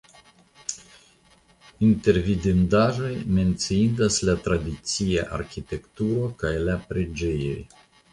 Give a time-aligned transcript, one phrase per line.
[1.87, 7.61] Inter vidindaĵoj menciindas la tradicia arkitekturo kaj la preĝejoj.